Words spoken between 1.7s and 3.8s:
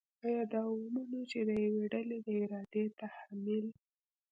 ډلې د ارادې تحمیل